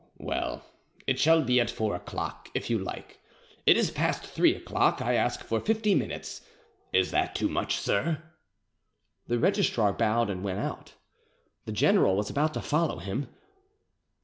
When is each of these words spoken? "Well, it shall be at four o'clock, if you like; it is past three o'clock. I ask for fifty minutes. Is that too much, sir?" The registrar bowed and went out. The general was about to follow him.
"Well, 0.17 0.65
it 1.05 1.19
shall 1.19 1.43
be 1.43 1.59
at 1.61 1.69
four 1.69 1.93
o'clock, 1.95 2.49
if 2.55 2.71
you 2.71 2.79
like; 2.79 3.19
it 3.67 3.77
is 3.77 3.91
past 3.91 4.23
three 4.25 4.55
o'clock. 4.55 4.99
I 4.99 5.13
ask 5.13 5.43
for 5.43 5.59
fifty 5.59 5.93
minutes. 5.93 6.41
Is 6.91 7.11
that 7.11 7.35
too 7.35 7.47
much, 7.47 7.77
sir?" 7.77 8.23
The 9.27 9.37
registrar 9.37 9.93
bowed 9.93 10.31
and 10.31 10.43
went 10.43 10.57
out. 10.57 10.95
The 11.65 11.71
general 11.71 12.15
was 12.15 12.31
about 12.31 12.55
to 12.55 12.61
follow 12.63 12.97
him. 12.97 13.27